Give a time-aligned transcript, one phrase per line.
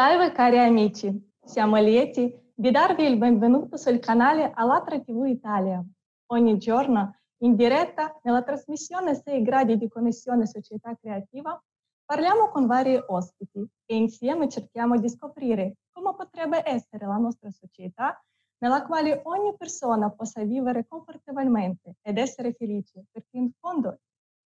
[0.00, 5.84] Salve cari amici, siamo lieti di darvi il benvenuto sul canale Alatra TV Italia.
[6.32, 11.62] Ogni giorno in diretta nella trasmissione 6 gradi di connessione società creativa
[12.02, 18.18] parliamo con vari ospiti e insieme cerchiamo di scoprire come potrebbe essere la nostra società
[18.60, 23.98] nella quale ogni persona possa vivere confortabilmente ed essere felice, perché in fondo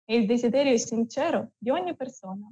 [0.05, 2.49] è il desiderio sincero di ogni persona.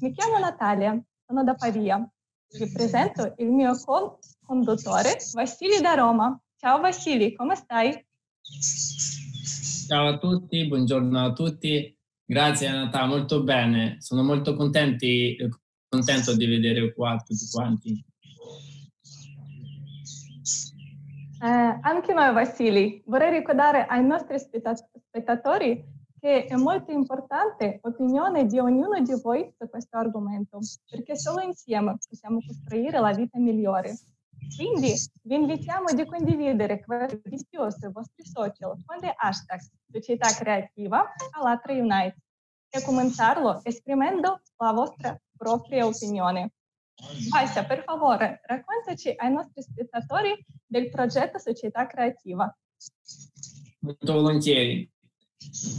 [0.00, 2.10] Mi chiamo Natalia, sono da Pavia
[2.52, 3.74] vi presento il mio
[4.44, 6.38] conduttore Vassili da Roma.
[6.56, 8.04] Ciao Vassili, come stai?
[9.86, 11.96] Ciao a tutti, buongiorno a tutti.
[12.24, 13.96] Grazie Anata, molto bene.
[14.00, 15.36] Sono molto contenti,
[15.88, 18.04] contento di vedere qua tutti quanti.
[21.42, 25.82] Eh, anche noi Vassili, vorrei ricordare ai nostri spettatori
[26.20, 31.96] che è molto importante l'opinione di ognuno di voi su questo argomento, perché solo insieme
[32.06, 33.98] possiamo costruire la vita migliore.
[34.54, 39.60] Quindi vi invitiamo a condividere questo video sui vostri social con le hashtag
[39.90, 42.16] Società Creativa Alatra Unite
[42.68, 46.52] e commentarlo esprimendo la vostra propria opinione.
[47.30, 52.54] Vassia, per favore, raccontaci ai nostri spettatori del progetto Società Creativa.
[53.80, 54.90] Molto volentieri.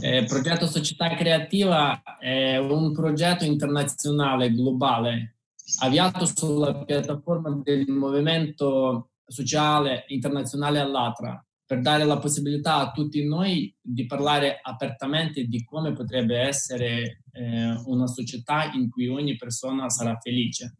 [0.00, 5.36] Eh, progetto Società Creativa è un progetto internazionale, globale,
[5.80, 13.74] avviato sulla piattaforma del Movimento Sociale Internazionale all'Atra, per dare la possibilità a tutti noi
[13.80, 20.18] di parlare apertamente di come potrebbe essere eh, una società in cui ogni persona sarà
[20.20, 20.74] felice.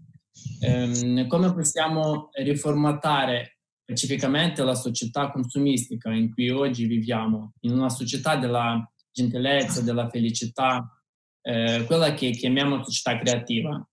[0.60, 3.58] Eh, come possiamo riformatare
[3.93, 11.00] specificamente la società consumistica in cui oggi viviamo, in una società della gentilezza, della felicità,
[11.43, 13.87] eh, quella che chiamiamo società creativa.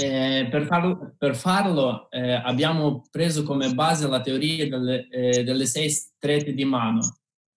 [0.00, 5.66] Eh, per farlo, per farlo eh, abbiamo preso come base la teoria delle, eh, delle
[5.66, 7.00] sei strette di mano.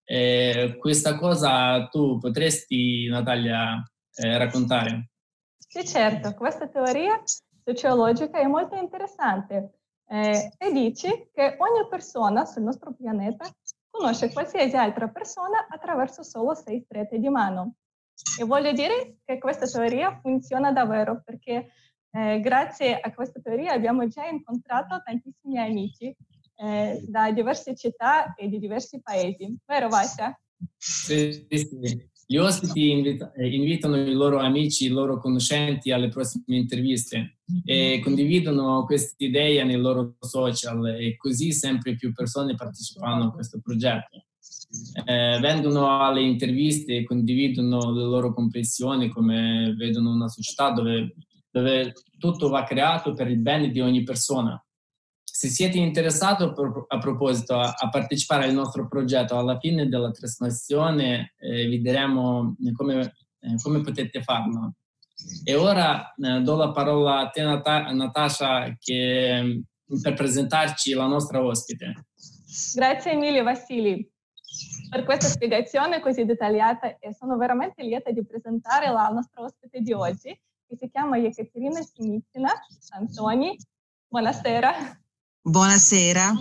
[0.04, 3.82] Eh, questa cosa tu potresti, Natalia,
[4.16, 5.12] eh, raccontare?
[5.58, 7.22] Sì, certo, questa teoria
[7.64, 9.81] sociologica è molto interessante
[10.12, 13.46] eh, e dice che ogni persona sul nostro pianeta
[13.90, 17.76] conosce qualsiasi altra persona attraverso solo sei strette di mano.
[18.38, 21.72] E voglio dire che questa teoria funziona davvero perché
[22.12, 26.14] eh, grazie a questa teoria abbiamo già incontrato tantissimi amici
[26.56, 29.58] eh, da diverse città e di diversi paesi.
[29.66, 30.38] Vero Vascia?
[30.76, 32.11] Sì, sì.
[32.32, 37.90] Gli ospiti invita- eh, invitano i loro amici, i loro conoscenti alle prossime interviste e
[37.90, 38.04] mm-hmm.
[38.04, 44.24] condividono queste idee nei loro social e così sempre più persone partecipano a questo progetto.
[45.04, 51.14] Eh, vengono alle interviste e condividono le loro comprensioni come vedono una società dove,
[51.52, 54.58] dove tutto va creato per il bene di ogni persona
[55.42, 61.66] se siete interessati a proposito a, partecipare al nostro progetto, alla fine della trasmissione eh,
[61.66, 64.76] vi diremo come, eh, come, potete farlo.
[65.44, 69.64] E ora eh, do la parola a te Nat- Natasha che,
[70.00, 72.06] per presentarci la nostra ospite.
[72.76, 74.08] Grazie mille Vassili
[74.92, 79.92] per questa spiegazione così dettagliata e sono veramente lieta di presentare la nostra ospite di
[79.92, 82.52] oggi che si chiama Ekaterina Simitina
[82.92, 83.58] Antoni.
[84.08, 85.00] Buonasera.
[85.44, 86.34] Buonasera.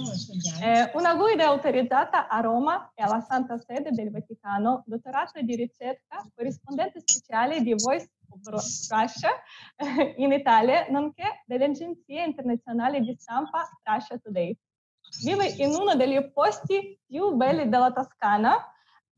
[0.62, 6.22] Eh, una guida autorizzata a Roma e alla Santa Sede del Vaticano, dottorato di ricerca,
[6.34, 8.41] corrispondente speciale di Voice of
[8.91, 9.31] Russia
[9.77, 14.55] eh, in Italia, nonché dell'agenzia internazionale di stampa Russia Today.
[15.25, 18.53] Vive in uno degli posti più belli della Toscana,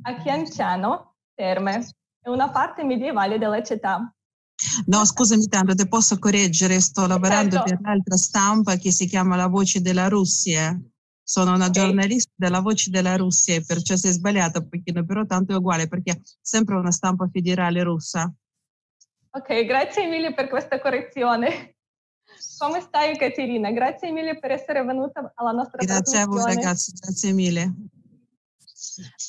[0.05, 1.85] a Chianciano Terme,
[2.21, 4.15] è una parte medievale della città.
[4.87, 7.71] No, scusami tanto, ti posso correggere, sto lavorando certo.
[7.71, 10.79] per un'altra stampa che si chiama La Voce della Russia.
[11.25, 15.57] Sono una giornalista della Voce della Russia, perciò è sbagliata un pochino, però tanto è
[15.57, 18.33] uguale perché è sempre una stampa federale russa.
[19.31, 21.77] Ok, grazie mille per questa correzione.
[22.59, 23.71] Come stai Caterina?
[23.71, 27.73] Grazie mille per essere venuta alla nostra Grazie a voi ragazzi, grazie mille.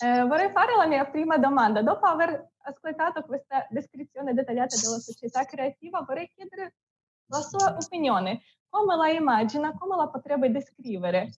[0.03, 1.81] Eh, vorrei fare la mia prima domanda.
[1.81, 6.75] Dopo aver ascoltato questa descrizione dettagliata della società creativa, vorrei chiedere
[7.27, 8.42] la sua opinione.
[8.69, 11.31] Come la immagina, come la potrebbe descrivere?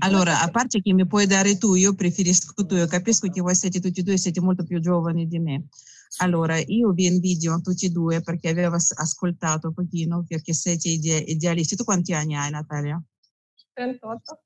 [0.00, 3.54] Allora, a parte che mi puoi dare tu, io preferisco tu, io capisco che voi
[3.54, 5.68] siete tutti e due, siete molto più giovani di me.
[6.18, 11.18] Allora, io vi invidio tutti e due perché avevo ascoltato un pochino, perché siete ide-
[11.18, 11.76] idealisti.
[11.76, 13.00] Tu quanti anni hai, Natalia?
[13.72, 14.42] 38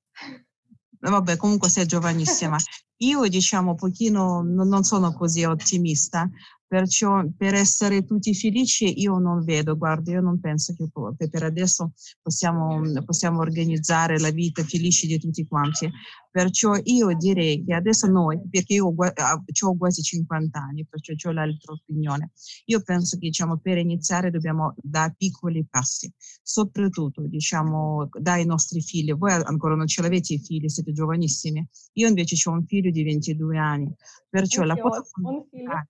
[1.10, 2.56] vabbè, comunque sei giovanissima.
[2.98, 6.28] Io diciamo pochino non sono così ottimista
[6.72, 10.88] Perciò per essere tutti felici io non vedo, guarda, io non penso che,
[11.28, 11.92] per adesso
[12.22, 15.90] possiamo, possiamo, organizzare la vita felice di tutti quanti.
[16.30, 21.32] Perciò io direi che adesso noi, perché io ah, ho quasi 50 anni, perciò ho
[21.32, 22.30] l'altra opinione,
[22.64, 26.10] io penso che diciamo, per iniziare dobbiamo da piccoli passi,
[26.42, 29.12] soprattutto diciamo, dai nostri figli.
[29.12, 31.68] Voi ancora non ce l'avete i figli, siete giovanissimi.
[31.96, 33.94] Io invece ho un figlio di 22 anni,
[34.30, 35.02] perciò la cosa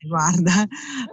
[0.01, 0.67] guarda,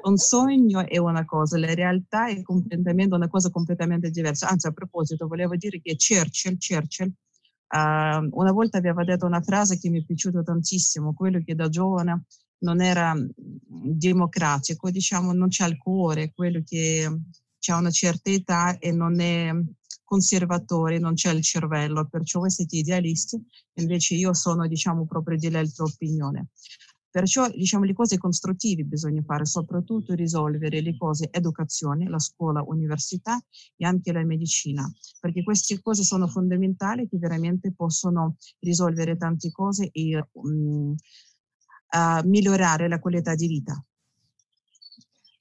[0.04, 4.48] un sogno è una cosa, la realtà è completamente una cosa completamente diversa.
[4.48, 9.78] Anzi, a proposito, volevo dire che Churchill, Churchill uh, una volta aveva detto una frase
[9.78, 12.26] che mi è piaciuta tantissimo, quello che da giovane
[12.60, 13.16] non era
[13.58, 17.06] democratico, diciamo, non c'è il cuore, quello che
[17.68, 19.52] ha una certa età e non è
[20.04, 23.40] conservatore, non c'è il cervello, perciò voi siete idealisti,
[23.76, 26.48] invece io sono, diciamo, proprio dell'altra opinione.
[27.12, 33.42] Perciò diciamo le cose costruttive bisogna fare, soprattutto risolvere le cose educazione, la scuola, università
[33.76, 34.88] e anche la medicina,
[35.20, 42.88] perché queste cose sono fondamentali che veramente possono risolvere tante cose e um, uh, migliorare
[42.88, 43.84] la qualità di vita.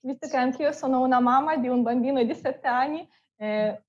[0.01, 3.07] Visto che anch'io sono una mamma di un bambino di sette anni,
[3.37, 3.83] eh,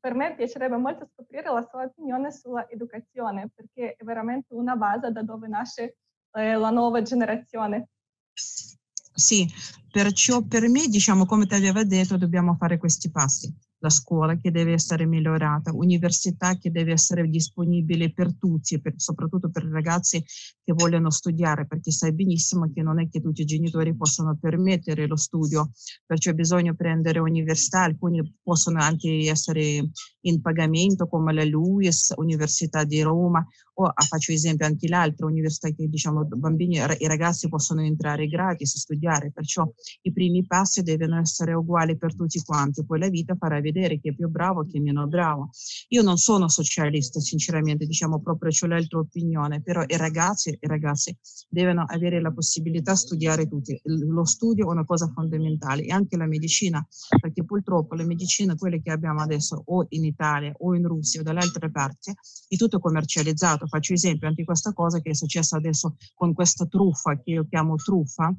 [0.00, 5.22] per me piacerebbe molto scoprire la sua opinione sull'educazione, perché è veramente una base da
[5.22, 5.98] dove nasce
[6.32, 7.88] la nuova generazione.
[8.32, 9.46] Sì,
[9.90, 14.50] perciò per me, diciamo, come ti aveva detto, dobbiamo fare questi passi la scuola che
[14.50, 20.24] deve essere migliorata, università che deve essere disponibile per tutti, per, soprattutto per i ragazzi
[20.64, 25.06] che vogliono studiare, perché sai benissimo che non è che tutti i genitori possono permettere
[25.06, 25.72] lo studio,
[26.06, 29.90] perciò bisogna prendere università, alcuni possono anche essere
[30.20, 35.70] in pagamento come la LUIS, Università di Roma, o ah, faccio esempio anche l'altra università
[35.70, 39.70] che diciamo bambini e ragazzi possono entrare gratis, studiare, perciò
[40.02, 44.10] i primi passi devono essere uguali per tutti quanti, poi la vita farà vedere chi
[44.10, 45.50] è più bravo, chi è meno bravo.
[45.88, 51.16] Io non sono socialista, sinceramente, diciamo proprio c'ho l'altra opinione, però i ragazzi, i ragazzi
[51.48, 53.78] devono avere la possibilità di studiare tutti.
[53.84, 56.86] Lo studio è una cosa fondamentale e anche la medicina,
[57.20, 61.22] perché purtroppo la medicina, quelle che abbiamo adesso o in Italia o in Russia o
[61.22, 62.12] dalle altre parti,
[62.48, 63.61] è tutto commercializzato.
[63.66, 67.76] Faccio esempio anche questa cosa che è successa adesso con questa truffa che io chiamo
[67.76, 68.34] truffa,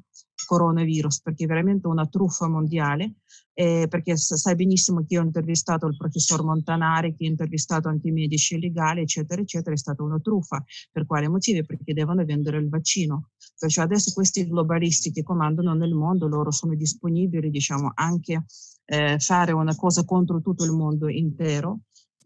[0.46, 3.14] coronavirus, perché è veramente una truffa mondiale,
[3.52, 8.08] eh, perché sai benissimo che io ho intervistato il professor Montanari, che ho intervistato anche
[8.08, 10.62] i medici legali, eccetera, eccetera, è stata una truffa.
[10.90, 11.64] Per quale motivo?
[11.64, 13.30] Perché devono vendere il vaccino.
[13.58, 18.44] Perciò adesso questi globalisti che comandano nel mondo, loro sono disponibili, diciamo, anche
[18.86, 21.80] eh, fare una cosa contro tutto il mondo intero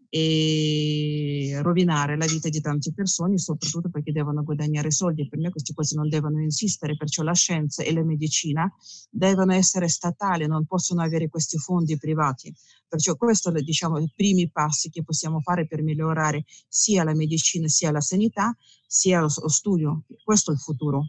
[0.09, 5.27] e rovinare la vita di tante persone, soprattutto perché devono guadagnare soldi.
[5.27, 8.71] Per me queste cose non devono insistere, perciò la scienza e la medicina
[9.09, 12.53] devono essere statali, non possono avere questi fondi privati.
[12.87, 17.67] Perciò questo è diciamo, i primi passi che possiamo fare per migliorare sia la medicina,
[17.67, 18.55] sia la sanità,
[18.87, 20.05] sia lo studio.
[20.23, 21.05] Questo è il futuro.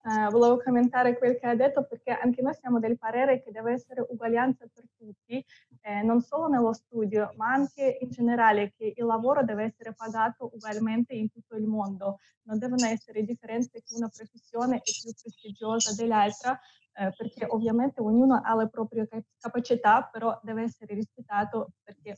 [0.00, 3.72] Uh, volevo commentare quel che ha detto perché anche noi siamo del parere che deve
[3.72, 5.44] essere uguaglianza per tutti,
[5.82, 10.50] eh, non solo nello studio, ma anche in generale che il lavoro deve essere pagato
[10.54, 12.20] ugualmente in tutto il mondo.
[12.44, 16.58] Non devono essere differenze che una professione è più prestigiosa dell'altra,
[16.94, 19.06] eh, perché ovviamente ognuno ha le proprie
[19.38, 22.16] capacità, però deve essere rispettato perché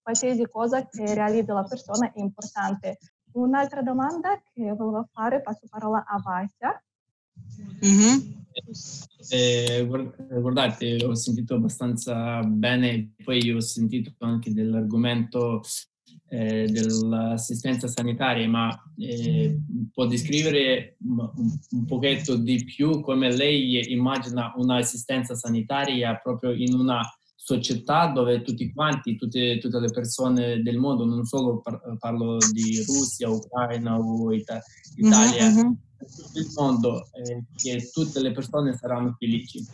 [0.00, 2.98] qualsiasi cosa che realizza la persona è importante.
[3.32, 6.82] Un'altra domanda che volevo fare, passo parola a Vasya.
[7.84, 8.36] Mm-hmm.
[9.30, 15.62] Eh, guardate, ho sentito abbastanza bene, poi ho sentito anche dell'argomento
[16.30, 19.58] eh, dell'assistenza sanitaria, ma eh,
[19.92, 21.30] può descrivere un,
[21.70, 27.00] un pochetto di più come lei immagina un'assistenza sanitaria proprio in una
[27.34, 32.82] società dove tutti quanti, tutte, tutte le persone del mondo, non solo par- parlo di
[32.84, 34.62] Russia, Ucraina o Ita-
[34.96, 35.72] Italia, mm-hmm
[36.34, 39.64] il mondo eh, che tutte le persone saranno felici.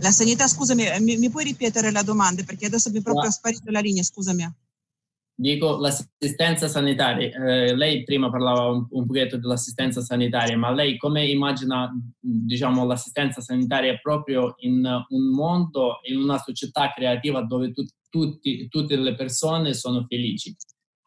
[0.00, 3.30] La sanità, scusami, eh, mi, mi puoi ripetere la domanda perché adesso mi è proprio
[3.30, 4.50] sparito la linea, scusami.
[5.40, 7.30] Dico l'assistenza sanitaria.
[7.30, 13.40] Eh, lei prima parlava un, un pochetto dell'assistenza sanitaria, ma lei come immagina diciamo, l'assistenza
[13.40, 19.74] sanitaria proprio in un mondo, in una società creativa dove tu, tutti, tutte le persone
[19.74, 20.56] sono felici?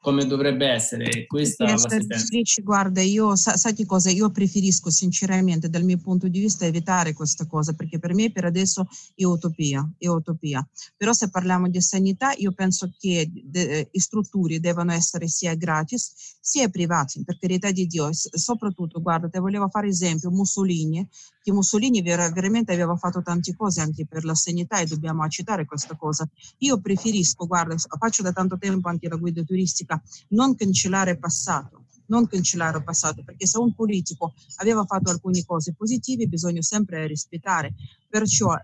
[0.01, 2.61] Come dovrebbe essere questa l'assistenza.
[2.63, 4.09] Guarda, io sa, sai che cosa?
[4.09, 8.45] Io preferisco sinceramente dal mio punto di vista evitare questa cosa perché per me per
[8.45, 10.67] adesso è utopia, è utopia.
[10.97, 16.37] Però se parliamo di sanità io penso che de, i strutture devono essere sia gratis
[16.39, 18.09] sia privati, per carità di Dio.
[18.11, 21.07] Soprattutto, guarda, te volevo fare esempio Mussolini,
[21.43, 25.65] che Mussolini ver- veramente aveva fatto tante cose anche per la sanità e dobbiamo accettare
[25.65, 26.27] questa cosa.
[26.59, 31.85] Io preferisco, guarda, faccio da tanto tempo anche la guida turistica politica, non cancellare passato,
[32.07, 37.07] non cancellare il passato, perché se un politico aveva fatto alcune cose positive bisogna sempre
[37.07, 37.73] rispettare.
[38.11, 38.59] Perciò eh,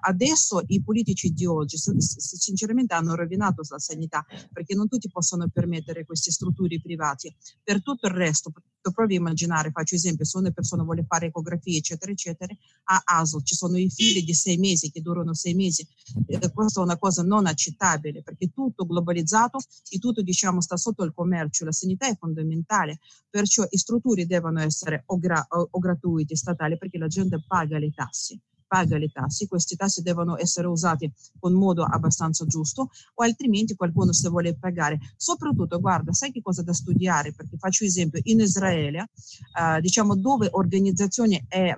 [0.00, 6.04] adesso i politici di oggi sinceramente hanno rovinato la sanità perché non tutti possono permettere
[6.04, 7.36] queste strutture private.
[7.62, 8.52] Per tutto il resto,
[8.92, 12.54] provi a immaginare, faccio esempio, se una persona vuole fare ecografie eccetera eccetera,
[12.84, 15.86] a ASL ci sono i fili di sei mesi che durano sei mesi.
[16.26, 21.02] Eh, questa è una cosa non accettabile perché tutto globalizzato e tutto diciamo sta sotto
[21.02, 22.98] il commercio, la sanità è fondamentale,
[23.30, 27.90] perciò le strutture devono essere o, gra- o gratuite, statali perché la gente paga le
[27.90, 33.74] tasse paga le tasse, queste tasse devono essere usate con modo abbastanza giusto o altrimenti
[33.74, 34.98] qualcuno se vuole pagare.
[35.16, 37.32] Soprattutto, guarda, sai che cosa da studiare?
[37.32, 39.10] Perché faccio esempio, in Israele,
[39.58, 41.76] eh, diciamo dove organizzazione è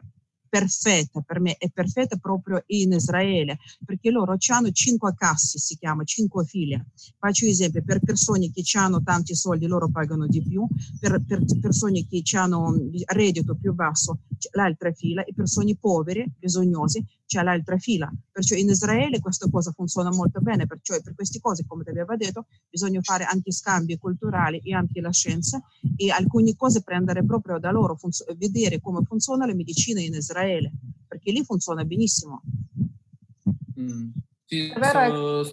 [0.48, 6.04] perfetta per me, è perfetta proprio in Israele, perché loro hanno cinque casse, si chiama,
[6.04, 6.86] cinque file.
[7.18, 10.66] Faccio esempio, per persone che hanno tanti soldi loro pagano di più,
[10.98, 12.74] per, per persone che hanno
[13.06, 14.20] reddito più basso
[14.52, 18.10] l'altra fila e persone povere, bisognose, c'è l'altra fila.
[18.32, 22.16] Perciò in Israele questa cosa funziona molto bene, perciò per queste cose, come ti avevo
[22.16, 25.62] detto, bisogna fare anche scambi culturali e anche la scienza
[25.94, 27.98] e alcune cose prendere proprio da loro,
[28.36, 30.72] vedere come funziona la medicina in Israele,
[31.06, 32.40] perché lì funziona benissimo.
[33.78, 34.08] Mm.
[34.46, 35.44] Sì, sono,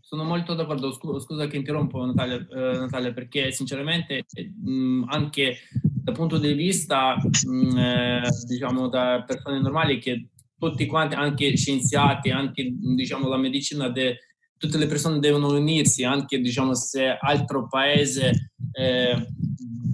[0.00, 5.56] sono, molto d'accordo, scusa, scusa che interrompo Natalia, eh, Natalia perché sinceramente mh, mm, anche
[5.82, 11.56] dal punto di vista mh, mm, eh, diciamo da persone normali che tutti quanti, anche
[11.56, 14.18] scienziati, anche diciamo la medicina, de,
[14.56, 19.26] tutte le persone devono unirsi, anche diciamo se altro paese eh,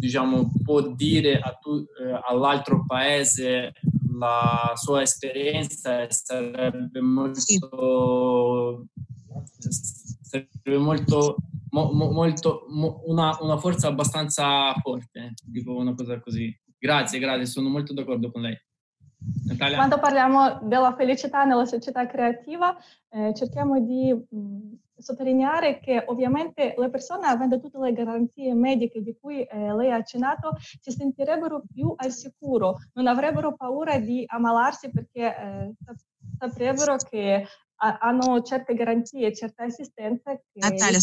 [0.01, 3.75] diciamo, può dire tu, eh, all'altro paese
[4.19, 8.87] la sua esperienza sarebbe molto,
[10.21, 11.37] sarebbe molto,
[11.71, 16.55] mo, molto mo, una, una forza abbastanza forte, dico una cosa così.
[16.79, 18.59] Grazie, grazie, sono molto d'accordo con lei.
[19.47, 19.77] Natalia.
[19.77, 22.77] Quando parliamo della felicità nella società creativa,
[23.11, 29.17] eh, cerchiamo di mh, sottolineare che ovviamente le persone, avendo tutte le garanzie mediche di
[29.21, 34.91] cui eh, lei ha accennato, si sentirebbero più al sicuro, non avrebbero paura di ammalarsi
[34.91, 35.73] perché eh,
[36.39, 37.47] saprebbero che
[37.81, 40.33] hanno certe garanzie, certa assistenza.
[40.33, 40.99] Che Natalia,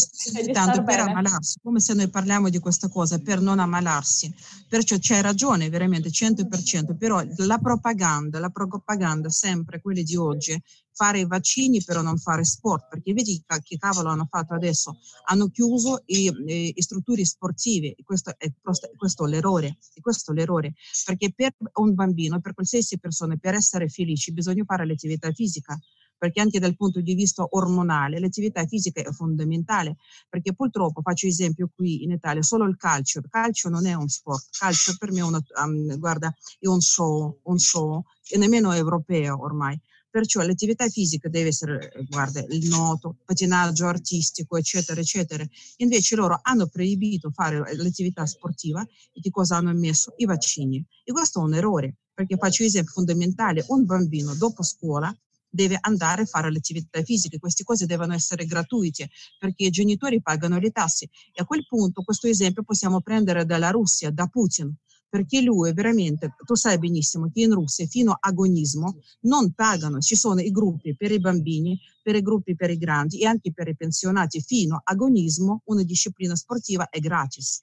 [0.52, 1.10] tanto per bene.
[1.10, 4.32] ammalarsi, come se noi parliamo di questa cosa, per non ammalarsi.
[4.68, 10.60] Perciò c'è ragione, veramente, 100%, però la propaganda, la propaganda sempre, quelle di oggi,
[10.98, 14.98] fare i vaccini però non fare sport, perché vedi che cavolo hanno fatto adesso?
[15.26, 18.52] Hanno chiuso i, i, i strutture sportive, questo è,
[18.96, 23.88] questo è l'errore, questo è l'errore, perché per un bambino, per qualsiasi persona, per essere
[23.88, 25.78] felici bisogna fare l'attività fisica,
[26.18, 29.96] perché anche dal punto di vista ormonale l'attività fisica è fondamentale,
[30.28, 34.08] perché purtroppo, faccio esempio qui in Italia, solo il calcio, il calcio non è un
[34.08, 38.36] sport, il calcio per me è, una, um, guarda, è un show, un show, e
[38.36, 39.80] nemmeno europeo ormai.
[40.10, 45.46] Perciò l'attività fisica deve essere, guarda, il nuoto, patinaggio artistico, eccetera, eccetera.
[45.76, 50.14] Invece loro hanno proibito fare l'attività sportiva e di cosa hanno messo?
[50.16, 50.84] I vaccini.
[51.04, 55.14] E questo è un errore, perché faccio esempio fondamentale, un bambino dopo scuola
[55.48, 60.20] deve andare a fare le attività fisiche, queste cose devono essere gratuite perché i genitori
[60.20, 64.74] pagano le tasse e a quel punto questo esempio possiamo prendere dalla Russia, da Putin,
[65.08, 70.16] perché lui veramente, tu sai benissimo che in Russia fino a agonismo non pagano, ci
[70.16, 73.68] sono i gruppi per i bambini, per i gruppi per i grandi e anche per
[73.68, 77.62] i pensionati, fino a agonismo una disciplina sportiva è gratis.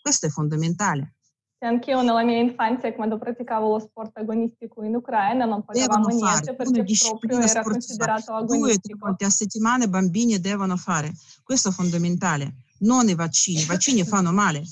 [0.00, 1.14] Questo è fondamentale.
[1.66, 6.54] Anch'io nella mia infanzia, quando praticavo lo sport agonistico in Ucraina, non pagavamo devono niente
[6.54, 8.64] perché proprio era considerato agonistico.
[8.66, 11.12] Due o tre volte a settimana i bambini devono fare.
[11.42, 13.60] Questo è fondamentale, non i vaccini.
[13.60, 14.62] I vaccini fanno male.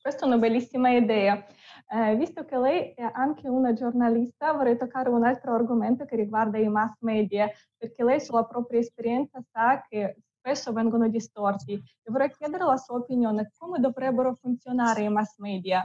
[0.00, 1.44] Questa è una bellissima idea.
[1.90, 6.58] Eh, visto che lei è anche una giornalista, vorrei toccare un altro argomento che riguarda
[6.58, 10.16] i mass media, perché lei sulla propria esperienza sa che
[10.48, 11.72] spesso vengono distorti.
[11.72, 15.84] E vorrei chiedere la sua opinione, come dovrebbero funzionare i mass media?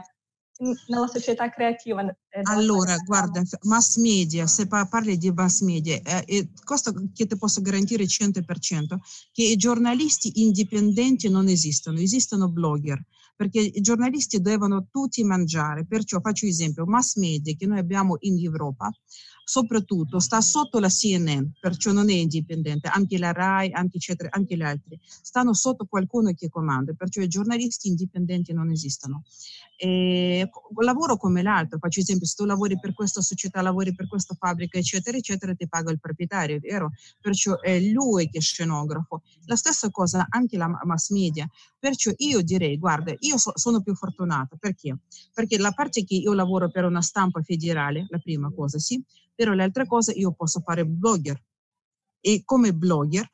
[0.86, 2.00] nella società creativa.
[2.28, 7.60] Eh, allora, guarda, mass media, se parli di mass media, eh, questo che ti posso
[7.60, 9.00] garantire 100%,
[9.32, 13.04] che i giornalisti indipendenti non esistono, esistono blogger,
[13.34, 18.38] perché i giornalisti devono tutti mangiare, perciò faccio esempio, mass media che noi abbiamo in
[18.38, 18.92] Europa,
[19.44, 24.56] soprattutto sta sotto la CNN, perciò non è indipendente, anche la RAI, anche, eccetera, anche
[24.56, 29.22] gli altri, stanno sotto qualcuno che comanda, perciò i giornalisti indipendenti non esistono.
[29.76, 30.48] E
[30.82, 34.78] lavoro come l'altro, faccio esempio, se tu lavori per questa società, lavori per questa fabbrica,
[34.78, 36.90] eccetera, eccetera, ti paga il proprietario, vero?
[37.20, 39.22] Perciò è lui che è scenografo.
[39.46, 41.48] La stessa cosa anche la mass media.
[41.78, 44.98] Perciò io direi, guarda, io so, sono più fortunata, perché?
[45.32, 49.02] Perché la parte che io lavoro per una stampa federale, la prima cosa, sì,
[49.34, 51.42] però l'altra cosa io posso fare blogger
[52.20, 53.30] e come blogger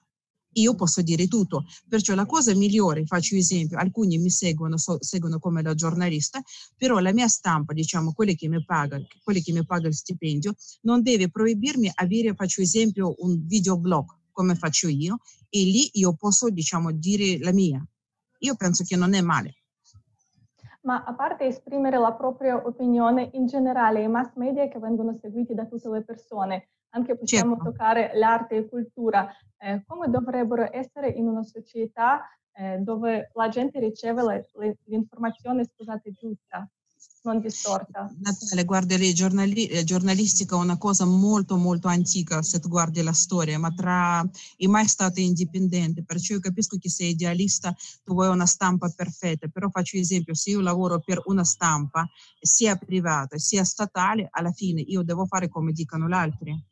[0.54, 1.64] io posso dire tutto.
[1.88, 6.40] Perciò la cosa migliore, faccio esempio, alcuni mi seguono, so, seguono come la giornalista,
[6.76, 10.54] però la mia stampa, diciamo, quelli che mi paga, quelli che mi paga il stipendio,
[10.82, 16.48] non deve proibirmi avere, faccio esempio, un videoblog come faccio io e lì io posso,
[16.50, 17.84] diciamo, dire la mia.
[18.38, 19.56] Io penso che non è male.
[20.82, 25.52] Ma a parte esprimere la propria opinione, in generale i mass media che vengono seguiti
[25.52, 27.70] da tutte le persone, anche possiamo certo.
[27.70, 29.28] toccare l'arte e cultura,
[29.58, 35.64] eh, come dovrebbero essere in una società eh, dove la gente riceve le, le, l'informazione,
[35.64, 36.68] scusate, giusta?
[37.22, 38.10] non distorta.
[38.18, 43.12] Natale, guarda, lei giornali- giornalistica è una cosa molto molto antica se tu guardi la
[43.12, 48.28] storia, ma tra è mai stata indipendente, perciò io capisco che sei idealista, tu vuoi
[48.28, 52.08] una stampa perfetta, però faccio esempio, se io lavoro per una stampa,
[52.40, 56.69] sia privata sia statale, alla fine io devo fare come dicono gli altri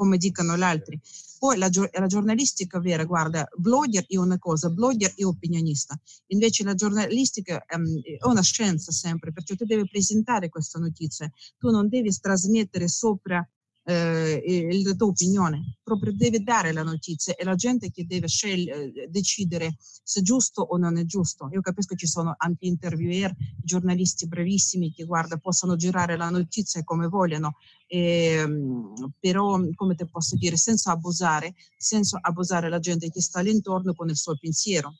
[0.00, 0.98] come dicono gli altri.
[1.38, 5.98] Poi la, la, giornalistica vera, guarda, blogger è una cosa, blogger è opinionista.
[6.28, 11.70] Invece la giornalistica um, è una scienza sempre, perché tu devi presentare questa notizia, tu
[11.70, 13.46] non devi trasmettere sopra
[13.84, 18.92] eh, la tua opinione, proprio deve dare la notizia e la gente che deve scegliere,
[18.92, 21.48] eh, decidere se è giusto o non è giusto.
[21.52, 27.08] Io capisco ci sono anche interviewer, giornalisti bravissimi che guarda, possono girare la notizia come
[27.08, 27.56] vogliono,
[27.86, 28.46] eh,
[29.18, 34.08] però come ti posso dire, senza abusare, senza abusare la gente che sta all'intorno con
[34.08, 34.94] il suo pensiero.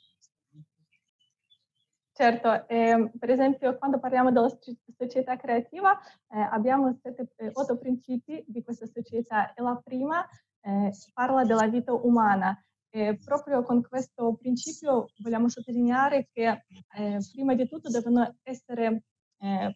[2.21, 4.55] Certo, eh, per esempio quando parliamo della
[4.99, 10.29] società creativa eh, abbiamo sette, eh, otto principi di questa società e la prima
[10.61, 12.63] eh, parla della vita umana.
[12.91, 16.65] E proprio con questo principio vogliamo sottolineare che
[16.99, 19.05] eh, prima di tutto devono essere
[19.39, 19.75] eh,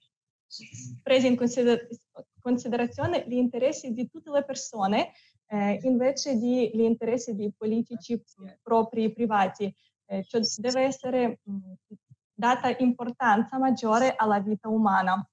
[1.02, 1.88] presi in consider-
[2.40, 5.12] considerazione gli interessi di tutte le persone
[5.82, 8.20] invece degli interessi di politici
[8.60, 9.72] propri, privati.
[10.26, 11.38] cioè deve essere
[12.34, 15.26] data importanza maggiore alla vita umana.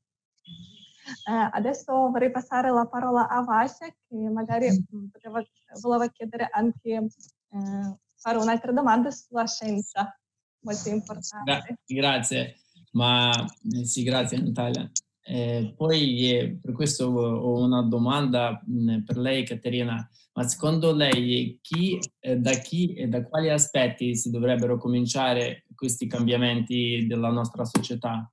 [1.28, 5.08] Eh, adesso vorrei passare la parola a Vasya, che magari mm.
[5.12, 5.44] poteva,
[5.82, 10.16] voleva chiedere anche, eh, fare un'altra domanda sulla scienza,
[10.60, 11.80] molto importante.
[11.86, 12.56] grazie,
[12.92, 13.32] ma
[13.74, 14.90] eh, sì, grazie Natalia.
[15.24, 21.60] Eh, poi eh, per questo ho una domanda mh, per lei Caterina, ma secondo lei
[21.62, 27.66] chi, eh, da chi e da quali aspetti si dovrebbero cominciare questi cambiamenti della nostra
[27.66, 28.32] società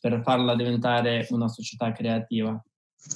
[0.00, 2.62] per farla diventare una società creativa?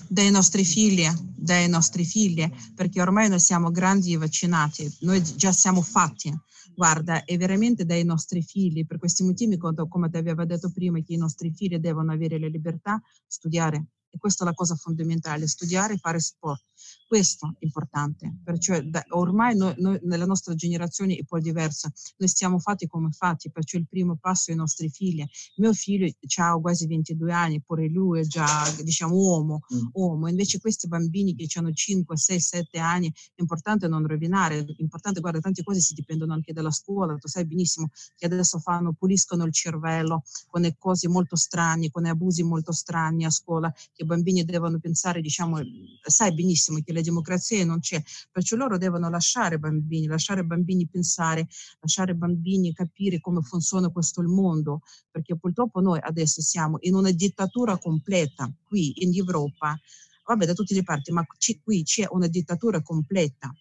[0.09, 5.53] Dai nostri figli, dai nostri figli, perché ormai noi siamo grandi e vaccinati, noi già
[5.53, 6.33] siamo fatti
[6.75, 11.14] guarda, è veramente dai nostri figli, per questi motivi, come ti avevo detto prima, che
[11.14, 15.95] i nostri figli devono avere la libertà, studiare, e questa è la cosa fondamentale, studiare
[15.95, 16.62] e fare sport.
[17.12, 21.92] Questo è importante, perciò da, ormai noi, noi, nella nostra generazione è un po' diversa,
[22.16, 25.22] noi stiamo fatti come fatti, perciò il primo passo è i nostri figli.
[25.57, 28.46] Mio figlio ha quasi 22 anni, pure lui è già,
[28.83, 29.88] diciamo, uomo, mm.
[29.92, 30.27] uomo.
[30.27, 35.20] invece questi bambini che hanno 5, 6, 7 anni, è importante non rovinare, è importante,
[35.20, 39.44] guarda, tante cose si dipendono anche dalla scuola, tu sai benissimo che adesso fanno, puliscono
[39.44, 44.07] il cervello con le cose molto strane, con abusi molto strani a scuola, che i
[44.07, 45.59] bambini devono pensare, diciamo,
[46.01, 51.47] sai benissimo che la democrazia non c'è, perciò loro devono lasciare bambini, lasciare bambini pensare,
[51.81, 57.79] lasciare bambini capire come funziona questo mondo, perché purtroppo noi adesso siamo in una dittatura
[57.79, 59.79] completa qui in Europa,
[60.25, 61.25] vabbè da tutte le parti, ma
[61.62, 63.53] qui c'è una dittatura completa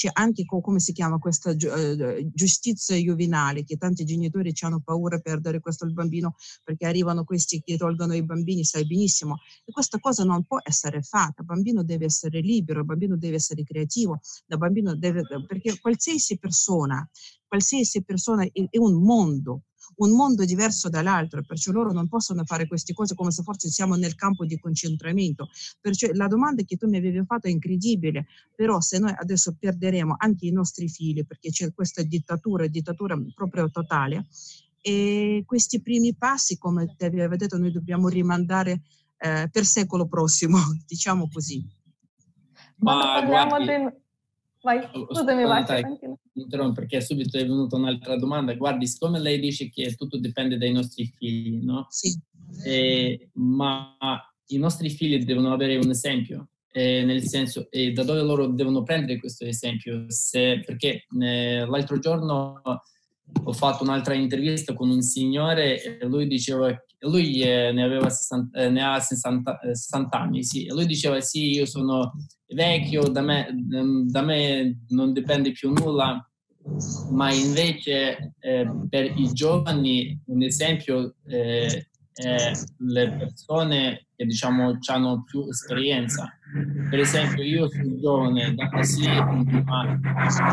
[0.00, 5.22] c'è anche come si chiama questa uh, giustizia juvenile, che tanti genitori hanno paura di
[5.22, 9.40] perdere questo il bambino perché arrivano questi che tolgono i bambini, sai benissimo.
[9.62, 13.36] E questa cosa non può essere fatta, il bambino deve essere libero, il bambino deve
[13.36, 17.06] essere creativo, il bambino deve, perché qualsiasi persona,
[17.46, 19.64] qualsiasi persona è un mondo,
[19.96, 23.96] un mondo diverso dall'altro, perciò loro non possono fare queste cose come se forse siamo
[23.96, 25.48] nel campo di concentramento.
[25.80, 30.14] Perciò la domanda che tu mi avevi fatto è incredibile, però se noi adesso perderemo
[30.18, 34.26] anche i nostri figli, perché c'è questa dittatura, dittatura proprio totale,
[34.82, 38.82] e questi primi passi, come ti avevo detto, noi dobbiamo rimandare
[39.18, 41.62] eh, per secolo prossimo, diciamo così.
[42.76, 44.00] Ma parliamo guardi, di...
[44.62, 45.64] Vai, scusami, vai.
[46.34, 48.54] Interrompo perché subito è venuta un'altra domanda.
[48.54, 51.86] Guardi, siccome lei dice che tutto dipende dai nostri figli, no?
[51.88, 52.18] Sì.
[52.64, 53.96] Eh, ma
[54.48, 58.82] i nostri figli devono avere un esempio, eh, nel senso, e da dove loro devono
[58.82, 60.04] prendere questo esempio?
[60.08, 62.60] Se, perché eh, l'altro giorno
[63.44, 68.58] ho fatto un'altra intervista con un signore e lui diceva lui eh, ne, aveva 60,
[68.60, 72.12] eh, ne ha 60, 60, eh, anni sì, e lui diceva sì io sono
[72.48, 76.22] vecchio da me, ehm, da me non dipende più nulla
[77.10, 81.89] ma invece eh, per i giovani un esempio eh,
[82.20, 86.32] è le persone che diciamo hanno più esperienza
[86.90, 89.98] per esempio, io sono giovane, da così, ma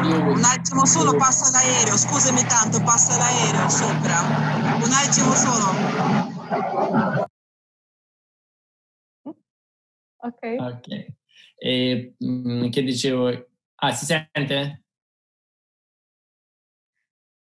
[0.04, 0.32] io...
[0.32, 4.20] Un attimo solo, passa l'aereo, scusami tanto, passa l'aereo sopra.
[4.76, 5.66] Un attimo solo.
[10.18, 10.56] Ok.
[10.60, 11.06] Ok.
[11.56, 13.32] E, mh, mm, che dicevo?
[13.78, 14.84] Ah, si sente?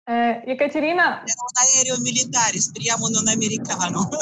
[0.09, 1.25] Eh, Ekaterina...
[1.25, 4.09] Era un aereo militare, speriamo non americano.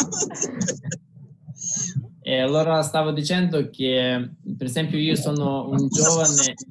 [2.27, 6.55] E allora stavo dicendo che, per esempio, io sono un giovane.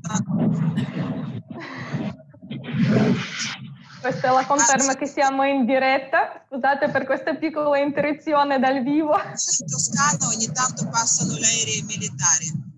[4.02, 6.43] Questa è la conferma che siamo in diretta.
[6.49, 9.13] Scusate per questa piccola interruzione dal vivo.
[9.13, 12.72] In Toscana ogni tanto passano gli aerei militari.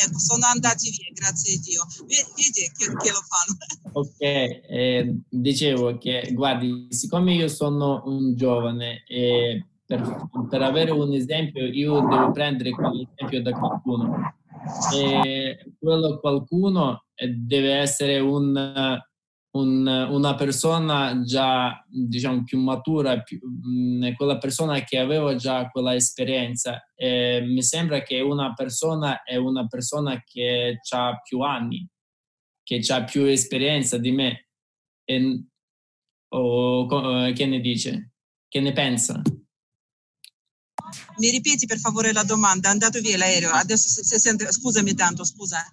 [0.00, 1.82] Ecco, sono andati via, grazie a Dio.
[2.06, 3.56] Vedi che, che lo fanno.
[3.98, 11.12] Ok, eh, dicevo che, guardi, siccome io sono un giovane e per, per, avere un
[11.14, 14.34] esempio io devo prendere quell'esempio da qualcuno
[14.94, 19.00] e quello qualcuno deve essere un,
[19.50, 25.94] un, una persona già diciamo più matura più, mm, quella persona che aveva già quella
[25.94, 26.86] esperienza.
[26.94, 31.88] E mi sembra che una persona è una persona che ha più anni
[32.68, 34.48] che ha più esperienza di me.
[35.04, 35.44] E,
[36.28, 38.10] o che ne dice?
[38.46, 39.22] Che ne pensa?
[41.16, 42.68] Mi ripeti per favore la domanda?
[42.68, 45.64] È andato via l'aereo, adesso si, sente, scusami tanto, scusa.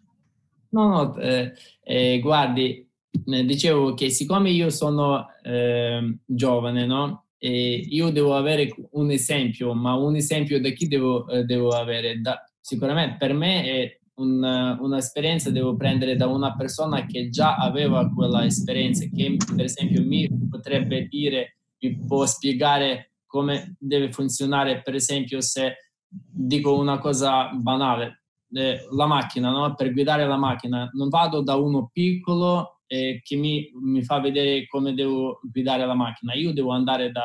[0.70, 2.90] No, no, eh, eh, guardi, eh,
[3.26, 7.26] dicevo che siccome io sono ehm, giovane, no?
[7.38, 12.20] E io devo avere un esempio, ma un esempio da chi devo, eh, devo avere?
[12.22, 18.10] Da, sicuramente per me è un, un'esperienza devo prendere da una persona che già aveva
[18.12, 24.96] quella esperienza, che per esempio mi potrebbe dire, mi può spiegare come deve funzionare, per
[24.96, 25.76] esempio, se
[26.08, 29.76] dico una cosa banale, eh, la macchina, no?
[29.76, 34.68] per guidare la macchina, non vado da uno piccolo eh, che mi, mi, fa vedere
[34.68, 37.24] come devo guidare la macchina, io devo andare da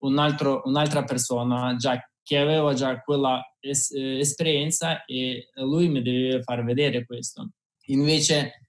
[0.00, 6.02] un altro, un'altra persona già che aveva già quella es- eh, esperienza e lui mi
[6.02, 7.52] deve far vedere questo.
[7.86, 8.64] Invece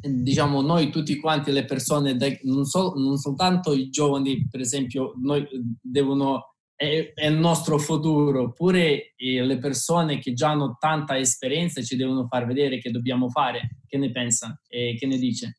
[0.00, 5.46] diciamo noi tutti quanti le persone, non, so, non soltanto i giovani, per esempio, noi
[5.80, 11.96] devono, è, è, il nostro futuro, pure le persone che già hanno tanta esperienza ci
[11.96, 13.80] devono far vedere che dobbiamo fare.
[13.84, 15.58] Che ne pensa e che ne dice?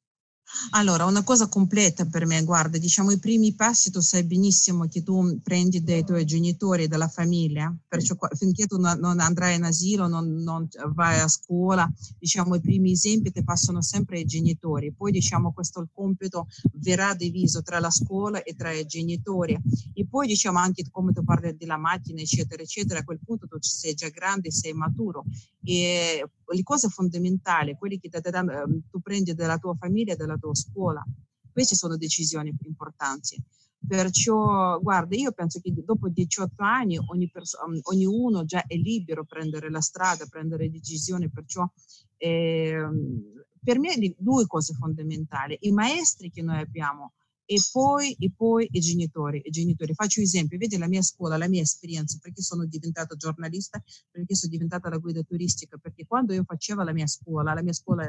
[0.72, 5.04] Allora, una cosa completa per me, guarda, diciamo i primi passi tu sai benissimo che
[5.04, 10.36] tu prendi dai tuoi genitori, dalla famiglia, perciò finché tu non andrai in asilo, non,
[10.36, 15.54] non, vai a scuola, diciamo i primi esempi ti passano sempre ai genitori, poi diciamo
[15.54, 19.58] questo il compito verrà diviso tra la scuola e tra i genitori.
[19.94, 23.58] E poi diciamo anche come tu parli della macchina eccetera eccetera, a quel punto tu
[23.60, 25.24] sei già grande, sei maturo.
[25.64, 31.04] E le cose fondamentali, quelle che ehm, tu prendi dalla tua famiglia dalla tua scuola,
[31.52, 33.42] queste sono decisioni importanti.
[33.86, 39.22] Perciò, guarda, io penso che dopo 18 anni ogni perso- ehm, ognuno già è libero
[39.22, 41.70] a prendere la strada, prendere decisioni, perciò
[42.18, 42.86] eh,
[43.64, 45.58] per me due cose fondamentali.
[45.62, 47.14] I maestri che noi abbiamo
[47.52, 49.96] e poi, e poi i genitori, i genitori.
[49.96, 54.52] Faccio esempio, vedi la mia scuola, la mia esperienza, perché sono diventata giornalista, perché sono
[54.52, 58.08] diventata la guida turistica, perché quando io facevo la mia scuola, la mia scuola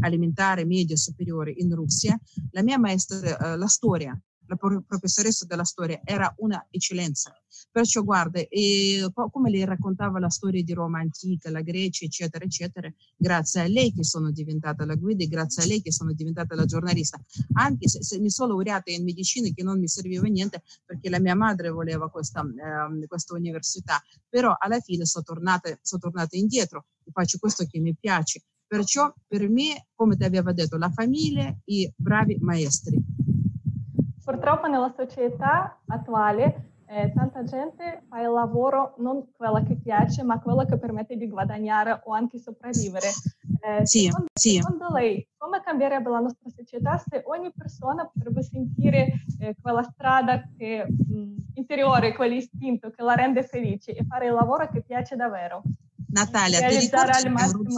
[0.00, 2.18] alimentare, media, superiore in Russia,
[2.52, 4.18] la mia maestra, eh, la storia,
[4.50, 7.32] la professoressa della storia era una eccellenza.
[7.70, 12.92] Perciò guarda, e, come lei raccontava la storia di Roma antica, la Grecia, eccetera, eccetera,
[13.16, 16.54] grazie a lei che sono diventata la guida e grazie a lei che sono diventata
[16.54, 17.20] la giornalista.
[17.54, 21.20] Anche se, se mi sono laureata in medicina che non mi serviva niente perché la
[21.20, 26.86] mia madre voleva questa, eh, questa università, però alla fine sono tornata, sono tornata indietro
[27.12, 28.42] faccio questo che mi piace.
[28.66, 33.02] Perciò per me, come ti aveva detto, la famiglia e bravi maestri.
[34.24, 40.40] Purtroppo nella società attuale eh, tanta gente fa il lavoro non quello che piace, ma
[40.40, 43.06] quello che permette di guadagnare o anche sopravvivere.
[43.60, 44.56] Eh, sì, secondo, sì.
[44.56, 50.42] secondo, lei, come cambierebbe la nostra società se ogni persona potrebbe sentire eh, quella strada
[50.56, 55.62] che, mh, interiore, quell'istinto che la rende felice e fare il lavoro che piace davvero?
[56.12, 57.74] Natalia, ti ricordi,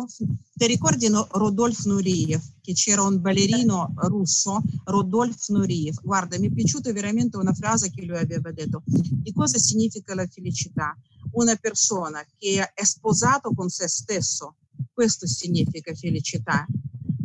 [0.54, 6.00] ti ricordi Rodolfo Nureyev, che c'era un ballerino russo, Rodolfo Nureyev?
[6.02, 8.82] Guarda, mi è piaciuta veramente una frase che lui aveva detto.
[8.86, 10.96] Di cosa significa la felicità?
[11.32, 14.56] Una persona che è sposato con se stesso,
[14.92, 16.66] questo significa felicità.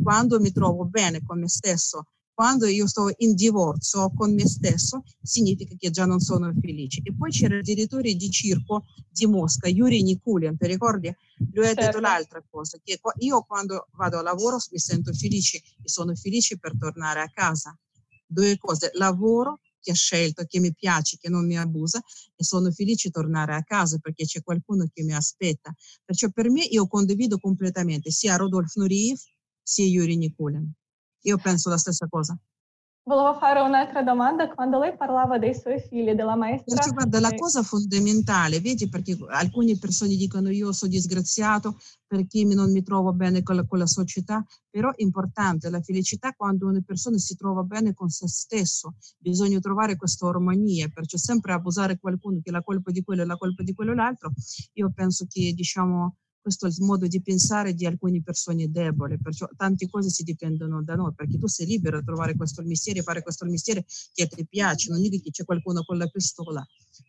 [0.02, 2.06] Quando mi trovo bene con me stesso,
[2.38, 7.00] quando io sto in divorzio con me stesso, significa che già non sono felice.
[7.02, 11.12] E poi c'era il direttore di circo di Mosca, Yuri Nikulin, ti ricordi?
[11.52, 11.84] Lui ha certo.
[11.84, 16.58] detto l'altra cosa, che io quando vado a lavoro mi sento felice e sono felice
[16.58, 17.76] per tornare a casa.
[18.24, 22.00] Due cose, lavoro che ho scelto, che mi piace, che non mi abusa
[22.36, 25.74] e sono felice di tornare a casa perché c'è qualcuno che mi aspetta.
[26.04, 29.18] Perciò per me io condivido completamente sia Rodolfo Nureyev
[29.60, 30.72] sia Yuri Nikulin.
[31.22, 32.38] Io penso la stessa cosa.
[33.08, 34.50] Volevo fare un'altra domanda.
[34.50, 36.74] Quando lei parlava dei suoi figli, della maestra...
[36.74, 42.70] Perché guarda, la cosa fondamentale, vedi, perché alcune persone dicono io sono disgraziato perché non
[42.70, 46.82] mi trovo bene con la, con la società, però è importante la felicità quando una
[46.84, 48.96] persona si trova bene con se stesso.
[49.16, 53.24] Bisogna trovare questa armonia, perciò sempre abusare qualcuno che è la colpa di quello e
[53.26, 54.32] la colpa di quello l'altro.
[54.74, 56.16] Io penso che, diciamo,
[56.48, 60.82] questo è il modo di pensare di alcune persone deboli, perciò tante cose si dipendono
[60.82, 63.84] da noi, perché tu sei libero di trovare questo mestiere, fare questo mestiere
[64.14, 66.66] che ti piace, non dico che c'è qualcuno con la pistola,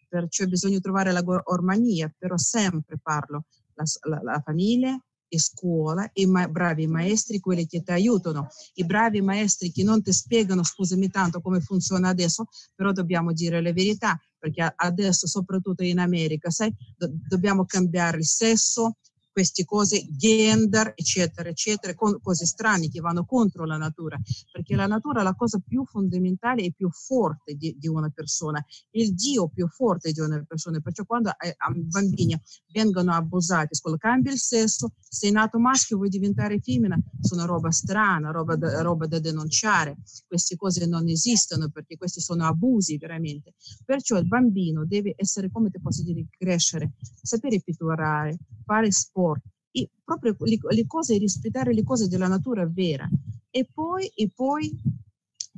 [0.10, 6.26] perciò bisogna trovare la armonia, però sempre parlo, la, la, la famiglia, e scuola, i
[6.26, 11.08] ma- bravi maestri, quelli che ti aiutano, i bravi maestri che non ti spiegano, scusami
[11.10, 16.74] tanto, come funziona adesso, però dobbiamo dire la verità, perché adesso, soprattutto in America, sai,
[16.98, 18.98] do- dobbiamo cambiare il sesso,
[19.32, 24.20] queste cose gender, eccetera, eccetera, con cose strane che vanno contro la natura,
[24.52, 28.64] perché la natura è la cosa più fondamentale e più forte di, di una persona,
[28.92, 32.40] il Dio più forte di una persona, perciò quando eh, bambini
[32.72, 38.32] vengono abusati, quando cambia il sesso, sei nato maschio vuoi diventare femmina, sono roba strana,
[38.32, 44.18] roba da, roba da denunciare, queste cose non esistono perché questi sono abusi veramente, perciò
[44.18, 49.90] il bambino deve essere, come ti posso dire, crescere, sapere pitturare, fare sport, sport, e
[50.04, 53.08] proprio le, le cose, rispettare le cose della natura vera
[53.52, 54.82] e poi, e poi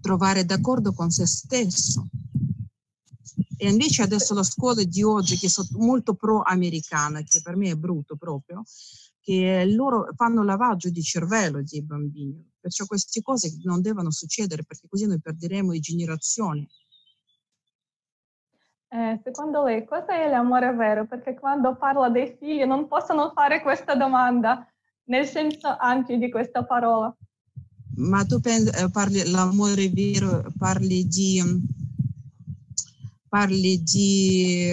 [0.01, 2.07] trovare d'accordo con se stesso.
[3.57, 7.75] E invece adesso la scuola di oggi, che è molto pro-americana, che per me è
[7.75, 8.63] brutto proprio,
[9.19, 12.43] che loro fanno lavaggio di cervello dei bambini.
[12.59, 16.67] Perciò queste cose non devono succedere perché così noi perderemo generazioni.
[18.93, 21.05] Eh, secondo lei cosa è l'amore vero?
[21.05, 24.67] Perché quando parla dei figli non possono fare questa domanda
[25.05, 27.15] nel senso ampio di questa parola.
[27.95, 31.41] Ma tu pensi, eh, parli l'amore vero, parli di,
[33.29, 34.71] parli di...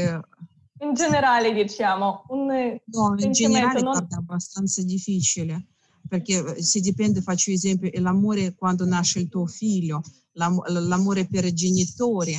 [0.81, 2.25] In generale diciamo.
[2.29, 2.47] Un
[2.85, 3.97] no, in generale non...
[3.97, 5.67] è abbastanza difficile
[6.09, 10.03] perché si dipende, faccio esempio, l'amore quando nasce il tuo figlio,
[10.33, 12.35] l'amore per i genitori,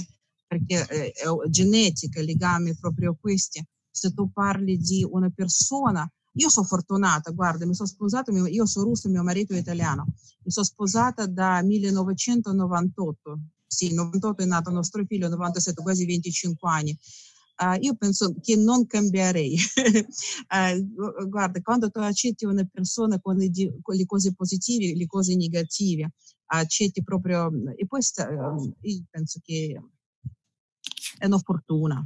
[0.50, 1.14] perché è
[1.48, 3.64] genetica, legami proprio questi.
[3.92, 8.86] Se tu parli di una persona, io sono fortunata, guarda, mi sono sposata, io sono
[8.86, 10.08] russa, mio marito è italiano,
[10.44, 16.98] mi sono sposata da 1998, sì, 98 è nato nostro figlio, 97, quasi 25 anni.
[17.62, 19.56] Uh, io penso che non cambierei.
[19.60, 25.36] uh, guarda, quando tu accetti una persona con le, con le cose positive, le cose
[25.36, 26.14] negative,
[26.46, 27.52] accetti proprio...
[27.76, 29.78] E poi sta, uh, io penso che
[31.20, 32.04] è una fortuna.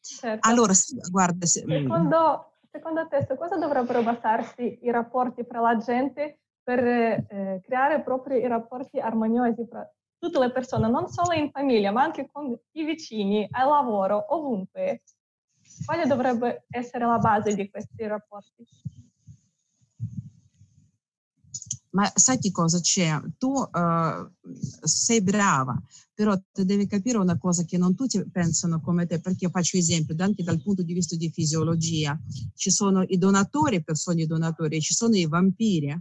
[0.00, 0.48] Certo.
[0.48, 0.72] Allora,
[1.10, 1.82] guarda, se, mm.
[1.82, 8.02] secondo, secondo te su cosa dovrebbero basarsi i rapporti fra la gente per eh, creare
[8.02, 12.56] proprio i rapporti armoniosi fra tutte le persone, non solo in famiglia, ma anche con
[12.72, 15.02] i vicini, al lavoro, ovunque?
[15.84, 18.64] Quale dovrebbe essere la base di questi rapporti?
[21.90, 23.20] Ma sai che cosa c'è?
[23.36, 24.30] Tu uh,
[24.82, 25.76] sei brava,
[26.22, 29.76] però tu devi capire una cosa che non tutti pensano come te, perché io faccio
[29.76, 32.16] esempio anche dal punto di vista di fisiologia.
[32.54, 36.00] Ci sono i donatori, persone donatori, ci sono i vampiri,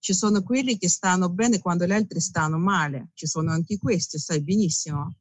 [0.00, 4.18] ci sono quelli che stanno bene quando gli altri stanno male, ci sono anche questi,
[4.18, 5.14] sai benissimo.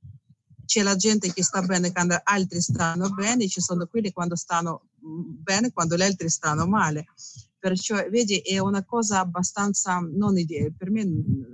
[0.65, 4.89] C'è la gente che sta bene quando altri stanno bene, ci sono quelli quando stanno
[5.07, 7.05] mm, bene quando gli altri stanno male.
[7.63, 11.07] Perciò, vedi, è una cosa abbastanza, non idea, per me